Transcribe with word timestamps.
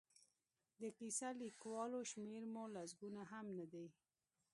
د 0.81 0.83
کیسه 0.97 1.29
لیکوالو 1.41 1.99
شمېر 2.11 2.43
مو 2.53 2.63
لسګونه 2.75 3.21
هم 3.31 3.45
نه 3.57 3.65
دی. 3.73 3.87